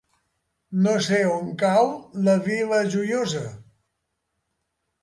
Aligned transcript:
No 0.85 0.93
sé 1.07 1.19
on 1.33 1.51
cau 1.65 1.91
la 2.29 2.35
Vila 2.49 2.81
Joiosa. 2.97 3.47